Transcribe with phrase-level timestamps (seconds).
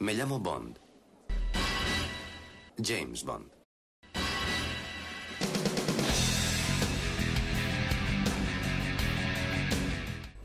[0.00, 0.78] Me llamo Bond.
[2.78, 3.59] James Bond.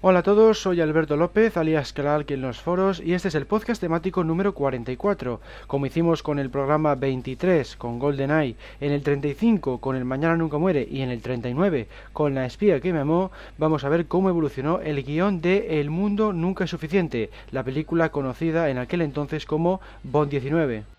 [0.07, 3.47] Hola a todos, soy Alberto López, alias Clark en los foros, y este es el
[3.47, 5.41] podcast temático número 44.
[5.65, 10.59] Como hicimos con el programa 23 con GoldenEye, en el 35 con El Mañana Nunca
[10.59, 14.29] Muere y en el 39 con La espía que me amó, vamos a ver cómo
[14.29, 19.47] evolucionó el guion de El Mundo Nunca es Suficiente, la película conocida en aquel entonces
[19.47, 20.94] como Bond 19.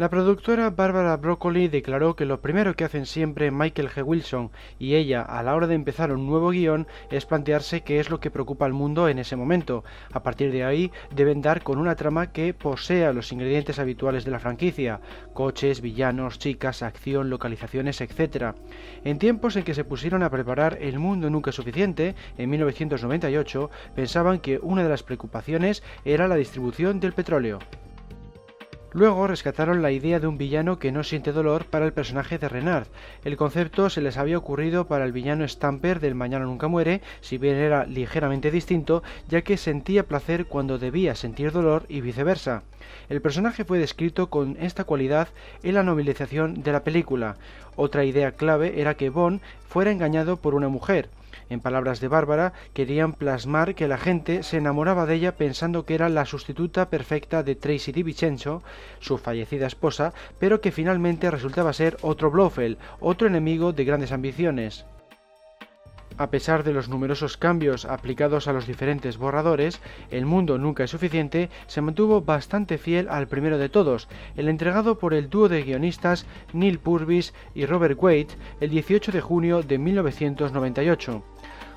[0.00, 4.02] La productora Barbara Broccoli declaró que lo primero que hacen siempre Michael G.
[4.02, 8.08] Wilson y ella a la hora de empezar un nuevo guion es plantearse qué es
[8.08, 9.84] lo que preocupa al mundo en ese momento.
[10.10, 14.30] A partir de ahí deben dar con una trama que posea los ingredientes habituales de
[14.30, 15.02] la franquicia,
[15.34, 18.54] coches, villanos, chicas, acción, localizaciones, etc.
[19.04, 24.38] En tiempos en que se pusieron a preparar El mundo nunca suficiente, en 1998, pensaban
[24.38, 27.58] que una de las preocupaciones era la distribución del petróleo.
[28.92, 32.48] Luego rescataron la idea de un villano que no siente dolor para el personaje de
[32.48, 32.88] Renard.
[33.24, 37.38] El concepto se les había ocurrido para el villano Stamper del Mañana Nunca Muere, si
[37.38, 42.64] bien era ligeramente distinto, ya que sentía placer cuando debía sentir dolor y viceversa.
[43.08, 45.28] El personaje fue descrito con esta cualidad
[45.62, 47.36] en la novelización de la película.
[47.76, 51.08] Otra idea clave era que Bond fuera engañado por una mujer.
[51.48, 55.94] En palabras de Bárbara, querían plasmar que la gente se enamoraba de ella pensando que
[55.94, 58.62] era la sustituta perfecta de Tracy DiVincenzo,
[58.98, 64.84] su fallecida esposa, pero que finalmente resultaba ser otro Blofeld, otro enemigo de grandes ambiciones.
[66.20, 70.90] A pesar de los numerosos cambios aplicados a los diferentes borradores, El mundo nunca es
[70.90, 74.06] suficiente se mantuvo bastante fiel al primero de todos,
[74.36, 79.22] el entregado por el dúo de guionistas Neil Purvis y Robert Waite el 18 de
[79.22, 81.24] junio de 1998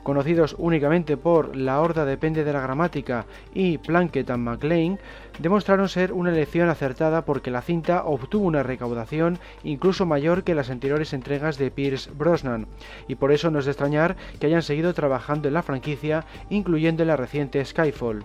[0.04, 5.00] conocidos únicamente por La Horda depende de la gramática y Plunkett and McLean,
[5.40, 10.70] demostraron ser una elección acertada porque la cinta obtuvo una recaudación incluso mayor que las
[10.70, 12.68] anteriores entregas de Pierce Brosnan,
[13.08, 17.04] y por eso no es de extrañar que hayan seguido trabajando en la franquicia, incluyendo
[17.04, 18.24] en la reciente Skyfall.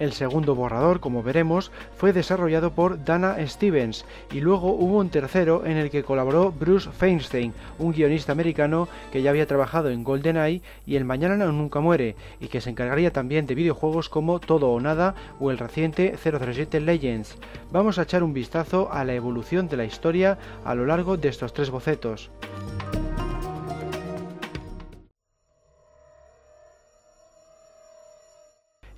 [0.00, 5.66] El segundo borrador, como veremos, fue desarrollado por Dana Stevens y luego hubo un tercero
[5.66, 10.62] en el que colaboró Bruce Feinstein, un guionista americano que ya había trabajado en GoldenEye
[10.86, 14.80] y El Mañana Nunca Muere y que se encargaría también de videojuegos como Todo o
[14.80, 17.36] Nada o el reciente 007 Legends.
[17.70, 21.28] Vamos a echar un vistazo a la evolución de la historia a lo largo de
[21.28, 22.30] estos tres bocetos.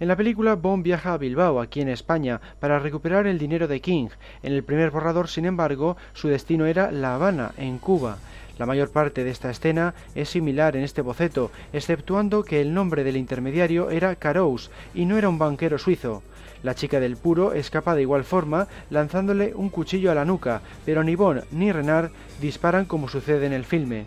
[0.03, 3.81] En la película, Bond viaja a Bilbao, aquí en España, para recuperar el dinero de
[3.81, 4.09] King.
[4.43, 8.19] En el primer borrador, sin embargo, su destino era La Habana, en Cuba.
[8.59, 13.05] La mayor parte de esta escena es similar en este boceto, exceptuando que el nombre
[13.05, 16.25] del intermediario era Carous y no era un banquero suizo.
[16.65, 21.05] La chica del puro escapa de igual forma, lanzándole un cuchillo a la nuca, pero
[21.05, 24.07] ni Bond ni Renard disparan como sucede en el filme.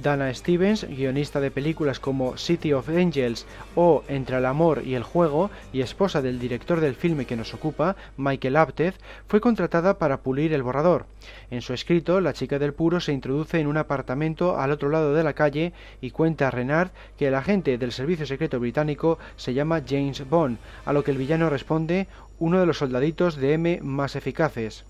[0.00, 5.02] Dana Stevens, guionista de películas como City of Angels o Entre el amor y el
[5.02, 8.94] juego y esposa del director del filme que nos ocupa, Michael Apted,
[9.28, 11.06] fue contratada para pulir el borrador.
[11.50, 15.14] En su escrito, la chica del puro se introduce en un apartamento al otro lado
[15.14, 19.54] de la calle y cuenta a Renard que el agente del servicio secreto británico se
[19.54, 22.08] llama James Bond, a lo que el villano responde
[22.38, 24.84] uno de los soldaditos de M más eficaces.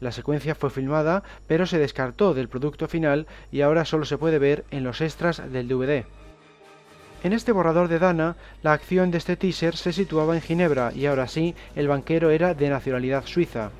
[0.00, 4.38] La secuencia fue filmada, pero se descartó del producto final y ahora solo se puede
[4.38, 6.04] ver en los extras del DVD.
[7.22, 11.04] En este borrador de Dana, la acción de este teaser se situaba en Ginebra y
[11.04, 13.72] ahora sí, el banquero era de nacionalidad suiza.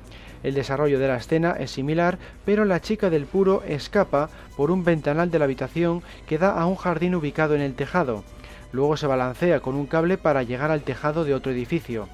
[0.43, 4.83] El desarrollo de la escena es similar, pero la chica del puro escapa por un
[4.83, 8.23] ventanal de la habitación que da a un jardín ubicado en el tejado.
[8.71, 12.07] Luego se balancea con un cable para llegar al tejado de otro edificio.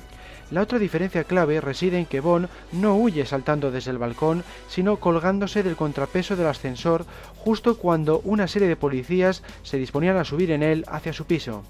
[0.50, 4.97] La otra diferencia clave reside en que Bond no huye saltando desde el balcón, sino
[4.97, 10.52] colgándose del contrapeso del ascensor justo cuando una serie de policías se disponían a subir
[10.52, 11.64] en él hacia su piso.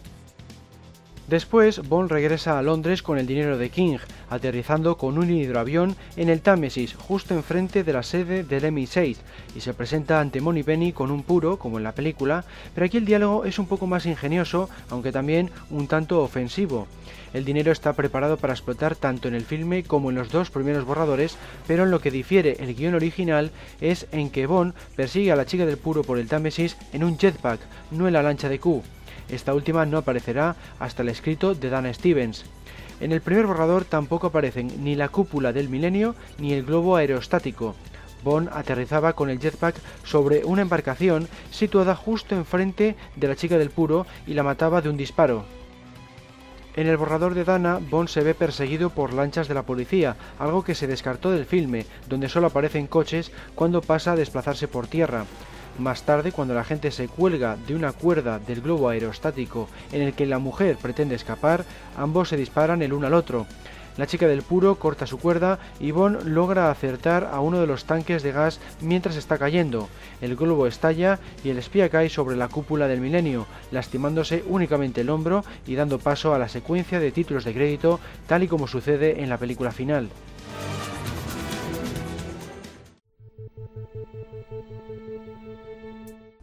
[1.27, 3.97] Después, Bond regresa a Londres con el dinero de King,
[4.29, 9.18] aterrizando con un hidroavión en el Támesis, justo enfrente de la sede del MI6,
[9.53, 13.06] y se presenta ante Penny con un puro, como en la película, pero aquí el
[13.06, 16.88] diálogo es un poco más ingenioso, aunque también un tanto ofensivo.
[17.33, 20.85] El dinero está preparado para explotar tanto en el filme como en los dos primeros
[20.85, 21.38] borradores,
[21.68, 23.51] pero en lo que difiere el guion original
[23.81, 27.18] es en que Bond persigue a la chica del puro por el Támesis en un
[27.18, 27.59] jetpack,
[27.91, 28.81] no en la lancha de Q.
[29.29, 32.45] Esta última no aparecerá hasta el escrito de Dana Stevens.
[33.00, 37.75] En el primer borrador tampoco aparecen ni la cúpula del milenio ni el globo aerostático.
[38.24, 43.69] Bond aterrizaba con el jetpack sobre una embarcación situada justo enfrente de la chica del
[43.69, 45.45] puro y la mataba de un disparo.
[46.75, 50.63] En el borrador de Dana, Bond se ve perseguido por lanchas de la policía, algo
[50.63, 55.25] que se descartó del filme, donde solo aparecen coches cuando pasa a desplazarse por tierra.
[55.77, 60.13] Más tarde, cuando la gente se cuelga de una cuerda del globo aerostático en el
[60.13, 61.65] que la mujer pretende escapar,
[61.95, 63.45] ambos se disparan el uno al otro.
[63.97, 67.85] La chica del puro corta su cuerda y Bond logra acertar a uno de los
[67.85, 69.89] tanques de gas mientras está cayendo.
[70.21, 75.09] El globo estalla y el espía cae sobre la cúpula del milenio, lastimándose únicamente el
[75.09, 79.21] hombro y dando paso a la secuencia de títulos de crédito tal y como sucede
[79.21, 80.09] en la película final.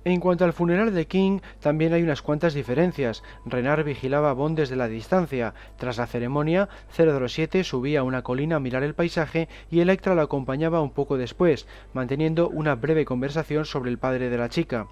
[0.06, 3.22] En cuanto al funeral de King, también hay unas cuantas diferencias.
[3.46, 5.54] Renard vigilaba a Bond desde la distancia.
[5.78, 10.20] Tras la ceremonia, 007 subía a una colina a mirar el paisaje y Electra lo
[10.20, 14.88] acompañaba un poco después, manteniendo una breve conversación sobre el padre de la chica.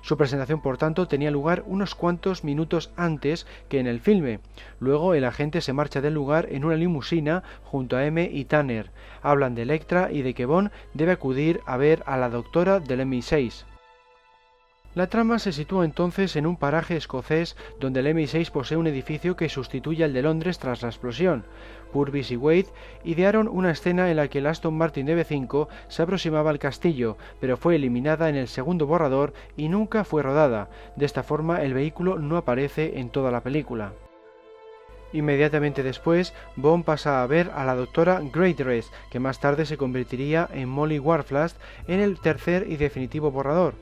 [0.00, 4.40] Su presentación, por tanto, tenía lugar unos cuantos minutos antes que en el filme.
[4.80, 8.92] Luego el agente se marcha del lugar en una limusina junto a M y Tanner.
[9.20, 13.00] Hablan de Electra y de que Bond debe acudir a ver a la doctora del
[13.00, 13.64] MI6.
[14.94, 19.34] La trama se sitúa entonces en un paraje escocés donde el MI6 posee un edificio
[19.34, 21.44] que sustituye al de Londres tras la explosión.
[21.92, 22.68] Purvis y Wade
[23.02, 27.56] idearon una escena en la que el Aston Martin DB5 se aproximaba al castillo, pero
[27.56, 30.68] fue eliminada en el segundo borrador y nunca fue rodada.
[30.94, 33.94] De esta forma el vehículo no aparece en toda la película.
[35.12, 40.48] Inmediatamente después, Bond pasa a ver a la doctora Greatdress, que más tarde se convertiría
[40.52, 41.56] en Molly Warflast
[41.86, 43.74] en el tercer y definitivo borrador.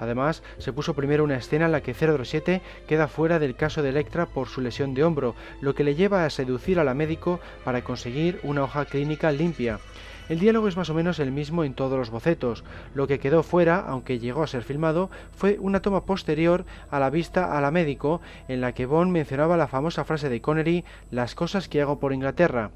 [0.00, 3.90] Además, se puso primero una escena en la que 007 queda fuera del caso de
[3.90, 7.40] Electra por su lesión de hombro, lo que le lleva a seducir a la médico
[7.64, 9.80] para conseguir una hoja clínica limpia.
[10.28, 12.62] El diálogo es más o menos el mismo en todos los bocetos.
[12.94, 17.08] Lo que quedó fuera, aunque llegó a ser filmado, fue una toma posterior a la
[17.08, 21.34] vista a la médico, en la que Bond mencionaba la famosa frase de Connery, las
[21.34, 22.72] cosas que hago por Inglaterra.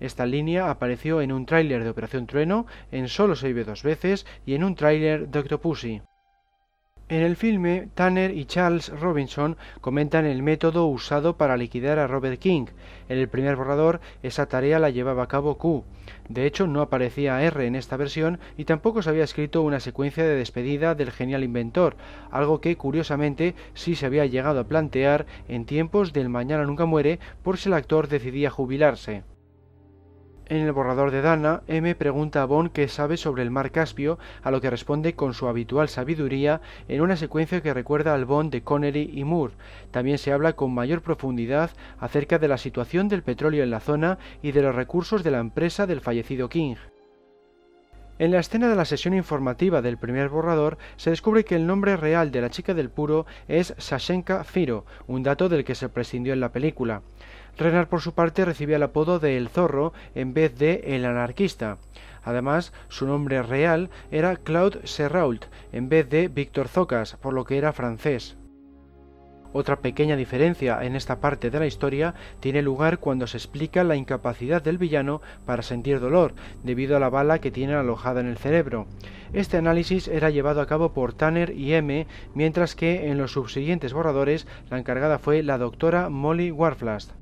[0.00, 4.26] Esta línea apareció en un tráiler de Operación Trueno, en Solo se vive dos veces
[4.44, 6.02] y en un tráiler de Octopussy.
[7.08, 12.40] En el filme, Tanner y Charles Robinson comentan el método usado para liquidar a Robert
[12.40, 12.66] King.
[13.08, 15.84] En el primer borrador, esa tarea la llevaba a cabo Q.
[16.28, 20.24] De hecho, no aparecía R en esta versión y tampoco se había escrito una secuencia
[20.24, 21.94] de despedida del genial inventor,
[22.32, 27.20] algo que, curiosamente, sí se había llegado a plantear en tiempos del Mañana Nunca Muere
[27.44, 29.22] por si el actor decidía jubilarse.
[30.48, 34.16] En el borrador de Dana, M pregunta a Bond qué sabe sobre el mar Caspio,
[34.44, 38.52] a lo que responde con su habitual sabiduría en una secuencia que recuerda al Bond
[38.52, 39.54] de Connery y Moore.
[39.90, 44.18] También se habla con mayor profundidad acerca de la situación del petróleo en la zona
[44.40, 46.76] y de los recursos de la empresa del fallecido King.
[48.20, 51.96] En la escena de la sesión informativa del primer borrador se descubre que el nombre
[51.96, 56.32] real de la chica del puro es Sashenka Firo, un dato del que se prescindió
[56.32, 57.02] en la película.
[57.56, 61.78] Renard por su parte recibía el apodo de El Zorro en vez de El Anarquista.
[62.22, 67.56] Además, su nombre real era Claude Serrault en vez de Víctor Zocas, por lo que
[67.56, 68.36] era francés.
[69.52, 73.96] Otra pequeña diferencia en esta parte de la historia tiene lugar cuando se explica la
[73.96, 78.36] incapacidad del villano para sentir dolor, debido a la bala que tiene alojada en el
[78.36, 78.86] cerebro.
[79.32, 83.94] Este análisis era llevado a cabo por Tanner y M, mientras que en los subsiguientes
[83.94, 87.12] borradores la encargada fue la doctora Molly Warflast.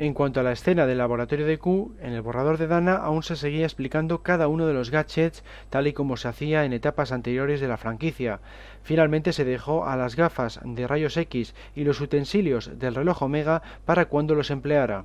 [0.00, 3.22] En cuanto a la escena del laboratorio de Q, en el borrador de Dana aún
[3.22, 7.12] se seguía explicando cada uno de los gadgets tal y como se hacía en etapas
[7.12, 8.40] anteriores de la franquicia.
[8.82, 13.60] Finalmente se dejó a las gafas de rayos X y los utensilios del reloj Omega
[13.84, 15.04] para cuando los empleara.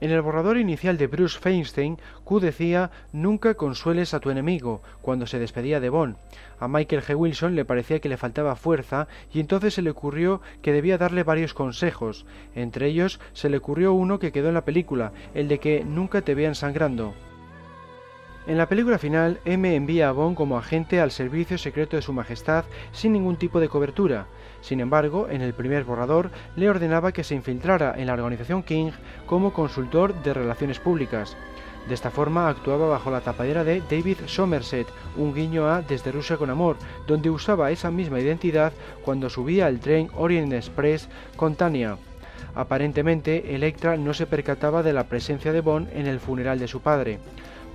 [0.00, 5.26] En el borrador inicial de Bruce Feinstein, Q decía Nunca consueles a tu enemigo cuando
[5.26, 6.16] se despedía de Bond.
[6.60, 7.16] A Michael G.
[7.16, 11.24] Wilson le parecía que le faltaba fuerza y entonces se le ocurrió que debía darle
[11.24, 12.26] varios consejos.
[12.54, 16.22] Entre ellos se le ocurrió uno que quedó en la película, el de que nunca
[16.22, 17.14] te vean sangrando.
[18.46, 22.14] En la película final, M envía a Bond como agente al servicio secreto de su
[22.14, 24.26] majestad sin ningún tipo de cobertura.
[24.60, 28.90] Sin embargo, en el primer borrador le ordenaba que se infiltrara en la organización King
[29.26, 31.36] como consultor de relaciones públicas.
[31.88, 34.86] De esta forma actuaba bajo la tapadera de David Somerset,
[35.16, 38.74] un guiño a Desde Rusia con Amor, donde usaba esa misma identidad
[39.04, 41.96] cuando subía al tren Orient Express con Tania.
[42.54, 46.80] Aparentemente, Electra no se percataba de la presencia de Bond en el funeral de su
[46.80, 47.20] padre.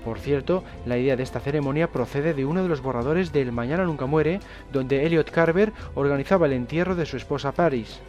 [0.03, 3.85] Por cierto, la idea de esta ceremonia procede de uno de los borradores del Mañana
[3.85, 4.39] Nunca Muere,
[4.71, 7.99] donde Elliot Carver organizaba el entierro de su esposa Paris.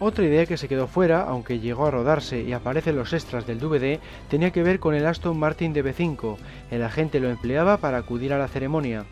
[0.00, 3.46] Otra idea que se quedó fuera, aunque llegó a rodarse y aparece en los extras
[3.46, 3.98] del DVD,
[4.30, 6.36] tenía que ver con el Aston Martin DB5.
[6.70, 9.06] El agente lo empleaba para acudir a la ceremonia.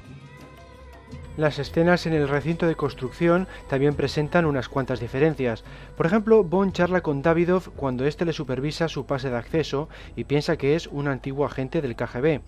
[1.37, 5.65] Las escenas en el recinto de construcción también presentan unas cuantas diferencias.
[5.95, 10.25] Por ejemplo, Bond charla con Davidov cuando éste le supervisa su pase de acceso y
[10.25, 12.41] piensa que es un antiguo agente del KGB.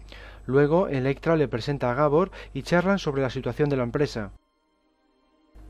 [0.46, 4.30] Luego, Electra le presenta a Gabor y charlan sobre la situación de la empresa.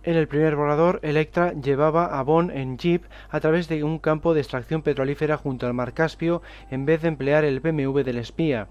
[0.04, 4.32] En el primer borrador, Electra llevaba a Bond en jeep a través de un campo
[4.32, 8.68] de extracción petrolífera junto al mar Caspio en vez de emplear el BMW del espía.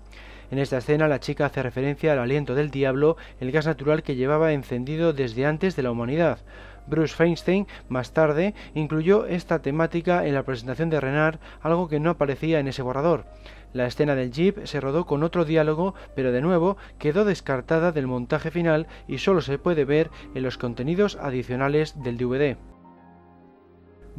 [0.50, 4.16] En esta escena la chica hace referencia al aliento del diablo, el gas natural que
[4.16, 6.40] llevaba encendido desde antes de la humanidad.
[6.88, 12.12] Bruce Feinstein, más tarde, incluyó esta temática en la presentación de Renard, algo que no
[12.12, 13.26] aparecía en ese borrador.
[13.74, 18.08] La escena del jeep se rodó con otro diálogo, pero de nuevo quedó descartada del
[18.08, 22.58] montaje final y solo se puede ver en los contenidos adicionales del DVD.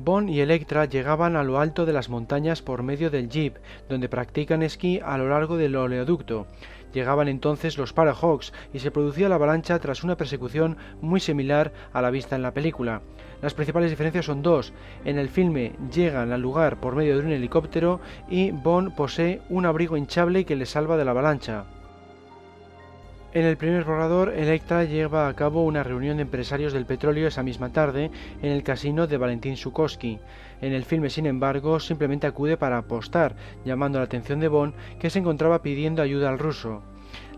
[0.00, 3.57] Bond y Electra llegaban a lo alto de las montañas por medio del jeep,
[3.88, 6.47] donde practican esquí a lo largo del oleoducto.
[6.95, 12.00] Llegaban entonces los Parahawks y se producía la avalancha tras una persecución muy similar a
[12.00, 13.02] la vista en la película.
[13.43, 14.73] Las principales diferencias son dos.
[15.05, 19.67] En el filme llegan al lugar por medio de un helicóptero y Bond posee un
[19.67, 21.64] abrigo hinchable que le salva de la avalancha.
[23.38, 27.45] En el primer borrador, Electra lleva a cabo una reunión de empresarios del petróleo esa
[27.45, 28.11] misma tarde
[28.42, 30.18] en el casino de Valentín Sukovsky.
[30.61, 35.09] En el filme, sin embargo, simplemente acude para apostar, llamando la atención de Bond, que
[35.09, 36.83] se encontraba pidiendo ayuda al ruso.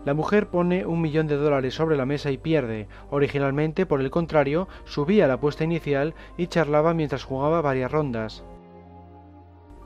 [0.03, 2.87] La mujer pone un millón de dólares sobre la mesa y pierde.
[3.11, 8.43] Originalmente, por el contrario, subía la apuesta inicial y charlaba mientras jugaba varias rondas.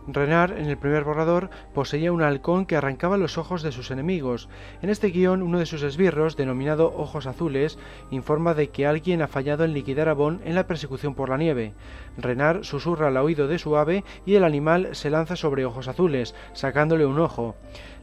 [0.08, 4.50] Renard, en el primer borrador, poseía un halcón que arrancaba los ojos de sus enemigos.
[4.82, 7.80] En este guion, uno de sus esbirros, denominado Ojos Azules,
[8.12, 11.38] informa de que alguien ha fallado en liquidar a Bond en la persecución por la
[11.38, 11.74] nieve.
[12.18, 16.36] Renard susurra al oído de su ave y el animal se lanza sobre Ojos Azules,
[16.54, 17.56] sacándole un ojo.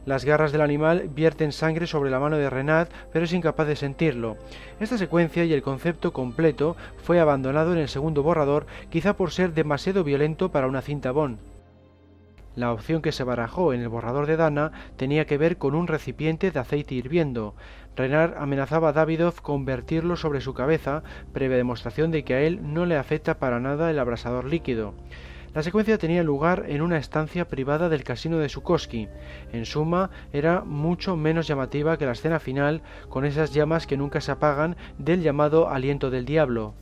[0.05, 3.77] Las garras del animal vierten sangre sobre la mano de Renard, pero es incapaz de
[3.77, 4.35] sentirlo.
[4.81, 9.53] Esta secuencia y el concepto completo fue abandonado en el segundo borrador, quizá por ser
[9.53, 11.52] demasiado violento para una cinta Bond.
[12.55, 15.87] La opción que se barajó en el borrador de Dana tenía que ver con un
[15.87, 17.55] recipiente de aceite hirviendo.
[17.95, 22.85] Renard amenazaba a Davidov convertirlo sobre su cabeza, previa demostración de que a él no
[22.85, 24.93] le afecta para nada el abrasador líquido.
[25.53, 29.07] La secuencia tenía lugar en una estancia privada del casino de Sukoski.
[29.51, 34.19] En suma, era mucho menos llamativa que la escena final, con esas llamas que nunca
[34.19, 36.73] se apagan del llamado aliento del diablo.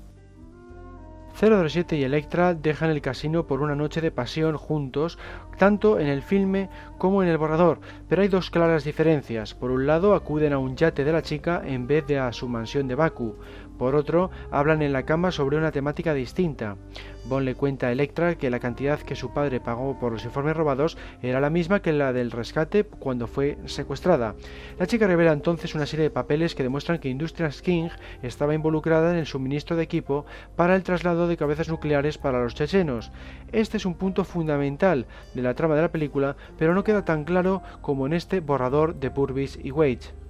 [1.34, 5.18] 007 y Electra dejan el casino por una noche de pasión juntos,
[5.58, 9.54] tanto en el filme como en el borrador, pero hay dos claras diferencias.
[9.54, 12.48] Por un lado, acuden a un yate de la chica en vez de a su
[12.48, 13.36] mansión de Baku.
[13.82, 16.78] Por otro, hablan en la cama sobre una temática distinta.
[17.26, 20.56] Bond le cuenta a Electra que la cantidad que su padre pagó por los informes
[20.56, 24.36] robados era la misma que la del rescate cuando fue secuestrada.
[24.78, 27.90] La chica revela entonces una serie de papeles que demuestran que Industrias King
[28.22, 32.54] estaba involucrada en el suministro de equipo para el traslado de cabezas nucleares para los
[32.54, 33.12] chechenos.
[33.52, 37.24] Este es un punto fundamental de la trama de la película, pero no queda tan
[37.24, 40.22] claro como en este borrador de Purvis y Wade.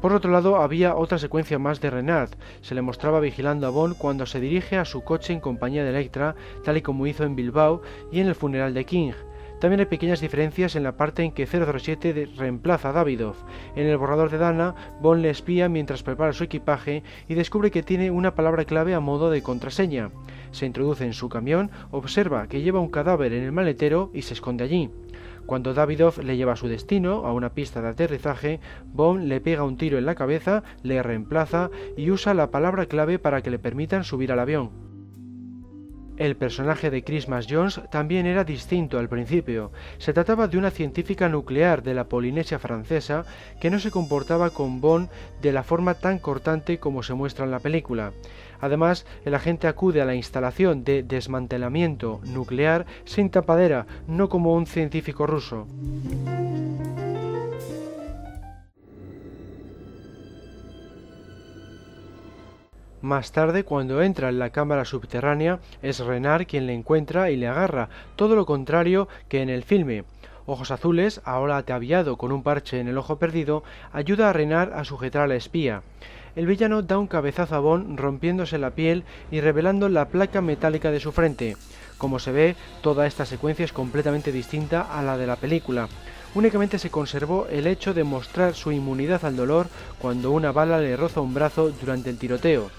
[0.00, 2.30] Por otro lado, había otra secuencia más de Renard.
[2.62, 5.90] Se le mostraba vigilando a Bond cuando se dirige a su coche en compañía de
[5.90, 9.12] Electra, tal y como hizo en Bilbao y en el funeral de King.
[9.60, 13.34] También hay pequeñas diferencias en la parte en que 007 reemplaza a Davidov.
[13.76, 17.82] En el borrador de Dana, Bond le espía mientras prepara su equipaje y descubre que
[17.82, 20.10] tiene una palabra clave a modo de contraseña.
[20.50, 24.32] Se introduce en su camión, observa que lleva un cadáver en el maletero y se
[24.32, 24.90] esconde allí.
[25.50, 29.64] Cuando Davidov le lleva a su destino, a una pista de aterrizaje, Bond le pega
[29.64, 33.58] un tiro en la cabeza, le reemplaza y usa la palabra clave para que le
[33.58, 34.89] permitan subir al avión.
[36.20, 39.72] El personaje de Christmas Jones también era distinto al principio.
[39.96, 43.24] Se trataba de una científica nuclear de la Polinesia francesa
[43.58, 45.08] que no se comportaba con Bond
[45.40, 48.12] de la forma tan cortante como se muestra en la película.
[48.60, 54.66] Además, el agente acude a la instalación de desmantelamiento nuclear sin tapadera, no como un
[54.66, 55.66] científico ruso.
[63.02, 67.48] Más tarde, cuando entra en la cámara subterránea, es Renard quien le encuentra y le
[67.48, 70.04] agarra, todo lo contrario que en el filme.
[70.44, 74.84] Ojos Azules, ahora ataviado con un parche en el ojo perdido, ayuda a Renard a
[74.84, 75.82] sujetar a la espía.
[76.36, 80.90] El villano da un cabezazo a Bond rompiéndose la piel y revelando la placa metálica
[80.90, 81.56] de su frente.
[81.96, 85.88] Como se ve, toda esta secuencia es completamente distinta a la de la película.
[86.34, 90.96] Únicamente se conservó el hecho de mostrar su inmunidad al dolor cuando una bala le
[90.96, 92.70] roza un brazo durante el tiroteo.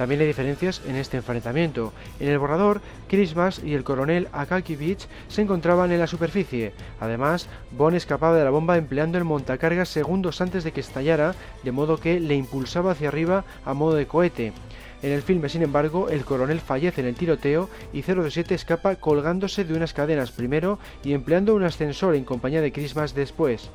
[0.00, 1.92] También hay diferencias en este enfrentamiento.
[2.20, 6.72] En el borrador, Christmas y el coronel Akakivich se encontraban en la superficie.
[7.00, 11.72] Además, Bond escapaba de la bomba empleando el montacargas segundos antes de que estallara, de
[11.72, 14.54] modo que le impulsaba hacia arriba a modo de cohete.
[15.02, 19.64] En el filme, sin embargo, el coronel fallece en el tiroteo y 027 escapa colgándose
[19.64, 23.68] de unas cadenas primero y empleando un ascensor en compañía de Christmas después.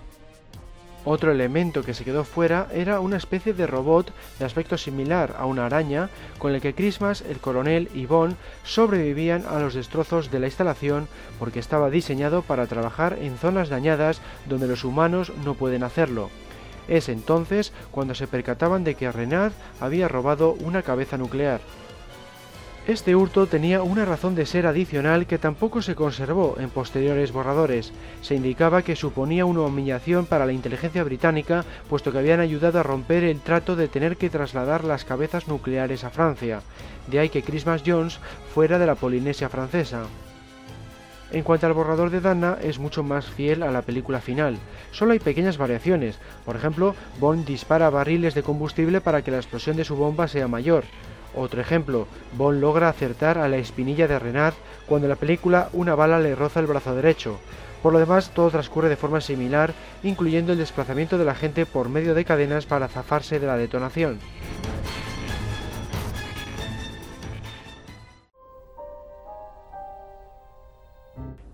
[1.07, 5.45] Otro elemento que se quedó fuera era una especie de robot de aspecto similar a
[5.45, 6.09] una araña,
[6.39, 11.07] con el que Christmas, el coronel y Bond sobrevivían a los destrozos de la instalación
[11.37, 16.31] porque estaba diseñado para trabajar en zonas dañadas donde los humanos no pueden hacerlo.
[16.87, 21.61] Es entonces cuando se percataban de que Renard había robado una cabeza nuclear.
[22.87, 27.91] Este hurto tenía una razón de ser adicional que tampoco se conservó en posteriores borradores.
[28.21, 32.83] Se indicaba que suponía una humillación para la inteligencia británica, puesto que habían ayudado a
[32.83, 36.61] romper el trato de tener que trasladar las cabezas nucleares a Francia.
[37.07, 38.19] De ahí que Christmas Jones
[38.53, 40.03] fuera de la Polinesia francesa.
[41.31, 44.59] En cuanto al borrador de Dana, es mucho más fiel a la película final.
[44.91, 46.19] Solo hay pequeñas variaciones.
[46.45, 50.47] Por ejemplo, Bond dispara barriles de combustible para que la explosión de su bomba sea
[50.47, 50.83] mayor.
[51.35, 54.53] Otro ejemplo, Bond logra acertar a la espinilla de Renard
[54.85, 57.39] cuando en la película una bala le roza el brazo derecho.
[57.83, 61.89] Por lo demás, todo transcurre de forma similar, incluyendo el desplazamiento de la gente por
[61.89, 64.19] medio de cadenas para zafarse de la detonación.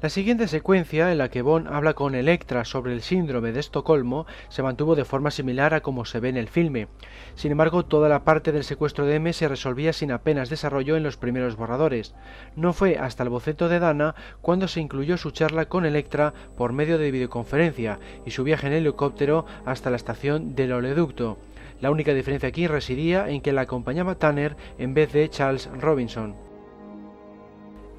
[0.02, 4.26] La siguiente secuencia, en la que Bond habla con Electra sobre el síndrome de Estocolmo,
[4.50, 6.88] se mantuvo de forma similar a como se ve en el filme.
[7.36, 11.04] Sin embargo, toda la parte del secuestro de M se resolvía sin apenas desarrollo en
[11.04, 12.16] los primeros borradores.
[12.56, 16.74] No fue hasta el boceto de Dana cuando se incluyó su charla con Electra por
[16.74, 21.38] medio de videoconferencia y su viaje en helicóptero hasta la estación del oleoducto.
[21.80, 26.51] La única diferencia aquí residía en que la acompañaba Tanner en vez de Charles Robinson.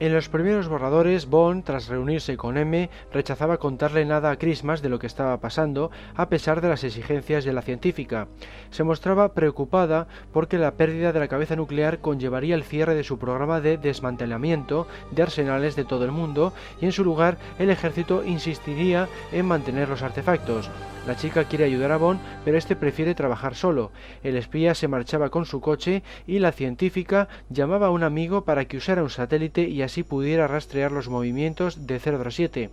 [0.02, 4.88] En los primeros borradores, Bond, tras reunirse con M, rechazaba contarle nada a Christmas de
[4.88, 8.26] lo que estaba pasando, a pesar de las exigencias de la científica.
[8.72, 13.20] Se mostraba preocupada porque la pérdida de la cabeza nuclear conllevaría el cierre de su
[13.20, 18.24] programa de desmantelamiento de arsenales de todo el mundo y en su lugar el ejército
[18.24, 20.68] insistiría en mantener los artefactos.
[21.06, 23.90] La chica quiere ayudar a Bond, pero este prefiere trabajar solo.
[24.22, 28.66] El espía se marchaba con su coche y la científica llamaba a un amigo para
[28.66, 32.70] que usara un satélite y así pudiera rastrear los movimientos de 007.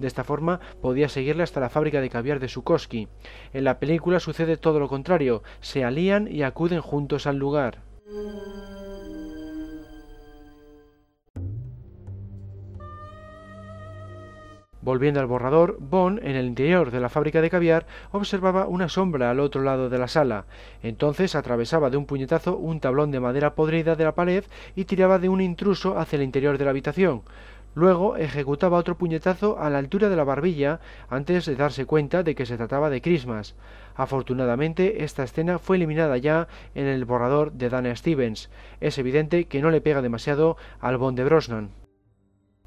[0.00, 3.06] De esta forma podía seguirle hasta la fábrica de caviar de Sukoski.
[3.52, 7.78] En la película sucede todo lo contrario, se alían y acuden juntos al lugar.
[14.88, 19.30] Volviendo al borrador, Bond, en el interior de la fábrica de caviar, observaba una sombra
[19.30, 20.46] al otro lado de la sala.
[20.82, 25.18] Entonces atravesaba de un puñetazo un tablón de madera podrida de la pared y tiraba
[25.18, 27.20] de un intruso hacia el interior de la habitación.
[27.74, 32.34] Luego ejecutaba otro puñetazo a la altura de la barbilla antes de darse cuenta de
[32.34, 33.56] que se trataba de Christmas.
[33.94, 38.48] Afortunadamente, esta escena fue eliminada ya en el borrador de Dana Stevens.
[38.80, 41.87] Es evidente que no le pega demasiado al Bond de Brosnan.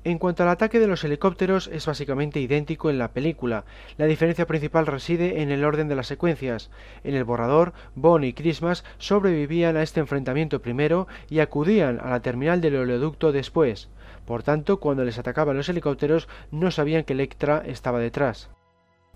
[0.03, 3.65] En cuanto al ataque de los helicópteros es básicamente idéntico en la película.
[3.97, 6.71] La diferencia principal reside en el orden de las secuencias.
[7.03, 12.21] En el borrador, Bond y Christmas sobrevivían a este enfrentamiento primero y acudían a la
[12.21, 13.89] terminal del oleoducto después.
[14.25, 18.49] Por tanto, cuando les atacaban los helicópteros no sabían que Electra estaba detrás.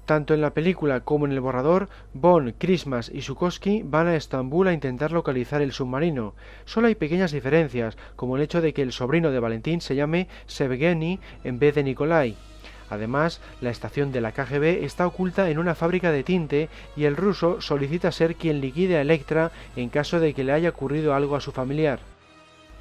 [0.06, 4.68] Tanto en la película como en el borrador, Bond, Christmas y Sukoski van a Estambul
[4.68, 6.36] a intentar localizar el submarino.
[6.66, 10.28] Solo hay pequeñas diferencias, como el hecho de que el sobrino de Valentín se llame
[10.46, 12.38] Sevgeny en vez de Nikolai.
[12.92, 17.18] Además, la estación de la KGB está oculta en una fábrica de tinte y el
[17.18, 21.36] ruso solicita ser quien liquide a Electra en caso de que le haya ocurrido algo
[21.36, 22.00] a su familiar.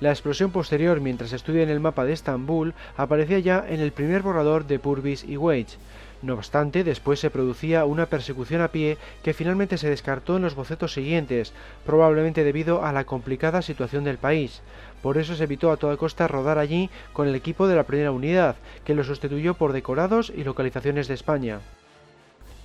[0.00, 4.66] La explosión posterior mientras estudia el mapa de Estambul aparecía ya en el primer borrador
[4.66, 5.78] de Purvis y Wage.
[6.24, 10.54] No obstante, después se producía una persecución a pie que finalmente se descartó en los
[10.54, 11.52] bocetos siguientes,
[11.84, 14.62] probablemente debido a la complicada situación del país.
[15.02, 18.10] Por eso se evitó a toda costa rodar allí con el equipo de la primera
[18.10, 18.56] unidad,
[18.86, 21.60] que lo sustituyó por decorados y localizaciones de España.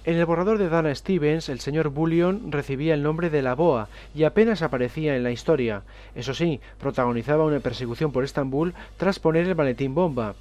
[0.06, 3.90] En el borrador de Dana Stevens, el señor Bullion recibía el nombre de la Boa
[4.16, 5.82] y apenas aparecía en la historia.
[6.16, 10.36] Eso sí, protagonizaba una persecución por Estambul tras poner el maletín bomba.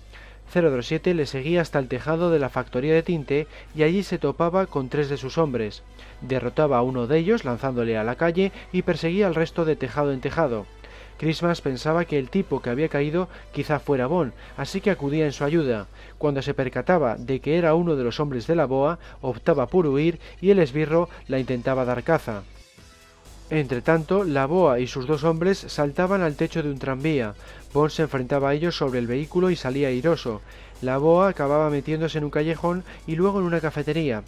[0.52, 4.66] 007 le seguía hasta el tejado de la factoría de tinte y allí se topaba
[4.66, 5.82] con tres de sus hombres.
[6.20, 10.12] Derrotaba a uno de ellos lanzándole a la calle y perseguía al resto de tejado
[10.12, 10.66] en tejado.
[11.18, 15.32] Christmas pensaba que el tipo que había caído quizá fuera Bond, así que acudía en
[15.32, 15.88] su ayuda.
[16.16, 19.86] Cuando se percataba de que era uno de los hombres de la boa, optaba por
[19.86, 22.42] huir y el esbirro la intentaba dar caza.
[23.50, 27.34] Entretanto, la boa y sus dos hombres saltaban al techo de un tranvía.
[27.72, 30.42] Bond se enfrentaba a ellos sobre el vehículo y salía airoso.
[30.82, 34.22] La boa acababa metiéndose en un callejón y luego en una cafetería.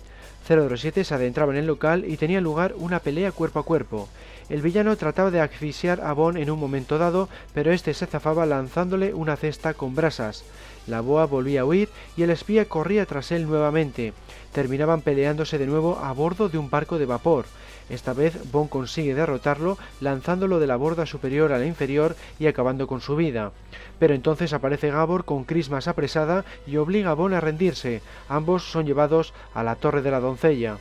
[0.48, 4.08] 007 se adentraba en el local y tenía lugar una pelea cuerpo a cuerpo.
[4.48, 8.46] El villano trataba de asfixiar a Bond en un momento dado, pero este se zafaba
[8.46, 10.44] lanzándole una cesta con brasas.
[10.90, 14.12] La boa volvía a huir y el espía corría tras él nuevamente.
[14.52, 17.44] Terminaban peleándose de nuevo a bordo de un barco de vapor.
[17.88, 22.88] Esta vez Bond consigue derrotarlo lanzándolo de la borda superior a la inferior y acabando
[22.88, 23.52] con su vida.
[24.00, 28.02] Pero entonces aparece Gabor con Christmas apresada y obliga a Bond a rendirse.
[28.28, 30.78] Ambos son llevados a la torre de la doncella.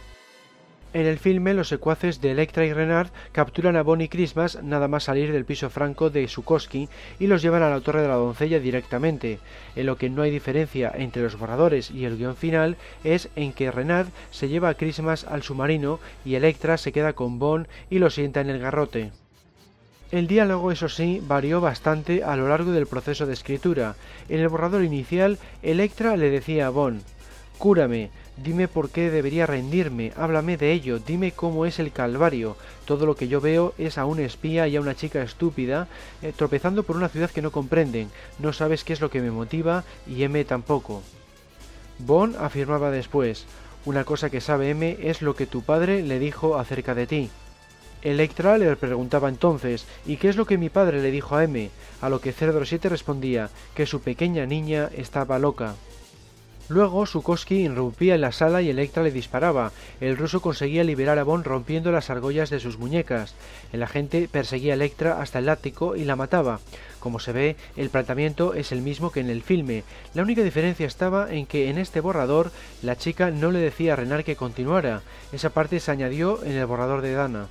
[0.92, 5.04] En el filme, los secuaces de Electra y Renard capturan a Bonnie Christmas nada más
[5.04, 8.60] salir del piso franco de Sukoski y los llevan a la Torre de la Doncella
[8.60, 9.38] directamente.
[9.76, 13.54] En lo que no hay diferencia entre los borradores y el guion final es en
[13.54, 18.00] que Renard se lleva a Christmas al submarino y Electra se queda con Bond y
[18.00, 19.12] lo sienta en el garrote.
[20.10, 23.96] El diálogo, eso sí, varió bastante a lo largo del proceso de escritura.
[24.28, 27.04] En el borrador inicial, Electra le decía a Bond,
[27.60, 28.10] Cúrame,
[28.44, 32.56] dime por qué debería rendirme, háblame de ello, dime cómo es el calvario.
[32.86, 35.88] Todo lo que yo veo es a un espía y a una chica estúpida
[36.22, 38.10] eh, tropezando por una ciudad que no comprenden.
[38.40, 41.04] No sabes qué es lo que me motiva y M tampoco.
[42.00, 43.46] Bond afirmaba después,
[43.86, 47.30] una cosa que sabe M es lo que tu padre le dijo acerca de ti.
[48.02, 51.70] Electra le preguntaba entonces, ¿y qué es lo que mi padre le dijo a M?
[52.02, 55.76] A lo que 007 respondía, que su pequeña niña estaba loca.
[56.70, 59.72] Luego, Sukoski irrumpía en la sala y Electra le disparaba.
[60.00, 63.34] El ruso conseguía liberar a Bond rompiendo las argollas de sus muñecas.
[63.74, 66.60] El agente perseguía a Electra hasta el ático y la mataba.
[67.00, 69.84] Como se ve, el planteamiento es el mismo que en el filme.
[70.14, 72.52] La única diferencia estaba en que en este borrador
[72.84, 75.02] la chica no le decía a Renard que continuara.
[75.32, 77.48] Esa parte se añadió en el borrador de Dana.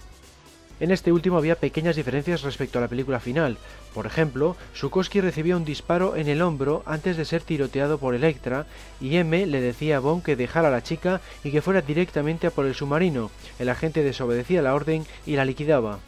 [0.81, 3.59] En este último había pequeñas diferencias respecto a la película final.
[3.95, 8.67] Por ejemplo, Sukoski recibía un disparo en el hombro antes de ser tiroteado por Electra
[9.01, 12.47] y M le decía a Bond que dejara a la chica y que fuera directamente
[12.47, 13.31] a por el submarino.
[13.59, 15.99] El agente desobedecía la orden y la liquidaba.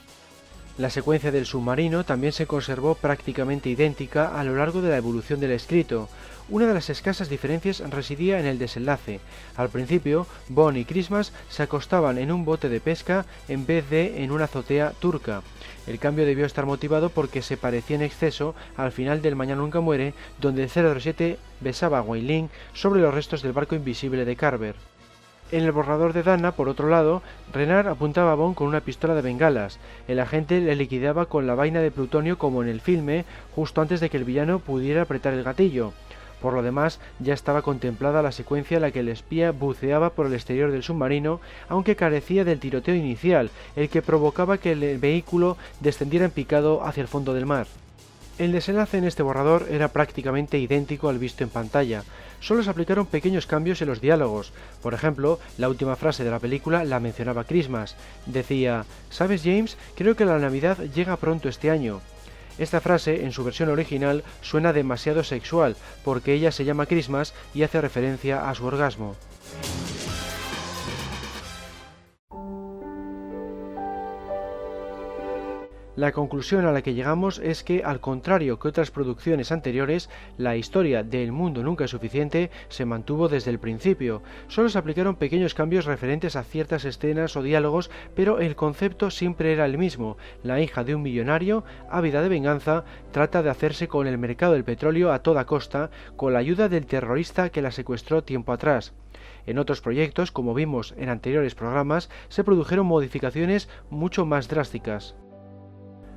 [0.79, 5.39] La secuencia del submarino también se conservó prácticamente idéntica a lo largo de la evolución
[5.39, 6.09] del escrito.
[6.51, 9.21] Una de las escasas diferencias residía en el desenlace.
[9.57, 14.25] Al principio, Bond y Christmas se acostaban en un bote de pesca en vez de
[14.25, 15.43] en una azotea turca.
[15.87, 19.79] El cambio debió estar motivado porque se parecía en exceso al final del Mañana Nunca
[19.79, 24.75] Muere, donde el 007 besaba a Wei sobre los restos del barco invisible de Carver.
[25.53, 29.15] En el borrador de Dana, por otro lado, Renard apuntaba a Bond con una pistola
[29.15, 29.79] de bengalas.
[30.09, 34.01] El agente le liquidaba con la vaina de plutonio como en el filme, justo antes
[34.01, 35.93] de que el villano pudiera apretar el gatillo.
[36.41, 40.27] Por lo demás, ya estaba contemplada la secuencia en la que el espía buceaba por
[40.27, 45.57] el exterior del submarino, aunque carecía del tiroteo inicial, el que provocaba que el vehículo
[45.81, 47.67] descendiera en picado hacia el fondo del mar.
[48.39, 52.05] El desenlace en este borrador era prácticamente idéntico al visto en pantalla,
[52.41, 54.53] solo se aplicaron pequeños cambios en los diálogos.
[54.83, 57.97] Por ejemplo, la última frase de la película la mencionaba Christmas.
[58.25, 59.77] Decía, ¿sabes James?
[59.95, 62.01] Creo que la Navidad llega pronto este año.
[62.61, 67.63] Esta frase, en su versión original, suena demasiado sexual, porque ella se llama Christmas y
[67.63, 69.17] hace referencia a su orgasmo.
[76.01, 80.09] La conclusión a la que llegamos es que, al contrario que otras producciones anteriores,
[80.39, 84.23] la historia de El mundo nunca es suficiente se mantuvo desde el principio.
[84.49, 89.53] Solo se aplicaron pequeños cambios referentes a ciertas escenas o diálogos, pero el concepto siempre
[89.53, 90.17] era el mismo.
[90.43, 94.65] La hija de un millonario, ávida de venganza, trata de hacerse con el mercado del
[94.65, 98.95] petróleo a toda costa, con la ayuda del terrorista que la secuestró tiempo atrás.
[99.45, 105.15] En otros proyectos, como vimos en anteriores programas, se produjeron modificaciones mucho más drásticas.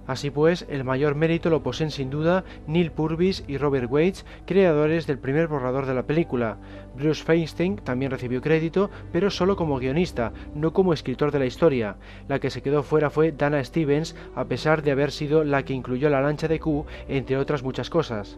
[0.08, 5.08] Así pues, el mayor mérito lo poseen sin duda Neil Purvis y Robert Waits, creadores
[5.08, 6.58] del primer borrador de la película.
[6.96, 11.96] Bruce Feinstein también recibió crédito, pero solo como guionista, no como escritor de la historia.
[12.28, 15.74] La que se quedó fuera fue Dana Stevens, a pesar de haber sido la que
[15.74, 18.38] incluyó la lancha de Q, entre otras muchas cosas.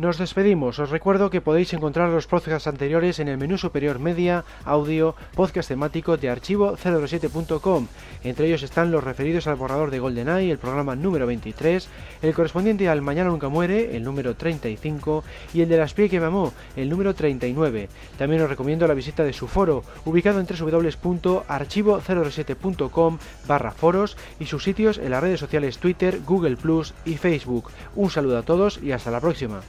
[0.00, 4.46] Nos despedimos, os recuerdo que podéis encontrar los podcasts anteriores en el menú superior Media,
[4.64, 7.86] Audio, Podcast temático de archivo07.com.
[8.24, 11.86] Entre ellos están los referidos al borrador de GoldenEye, el programa número 23,
[12.22, 16.18] el correspondiente al Mañana Nunca Muere, el número 35, y el de las Pie que
[16.18, 17.90] me amó, el número 39.
[18.16, 24.64] También os recomiendo la visita de su foro, ubicado en www.archivo07.com barra foros y sus
[24.64, 27.70] sitios en las redes sociales Twitter, Google Plus y Facebook.
[27.96, 29.60] Un saludo a todos y hasta la próxima.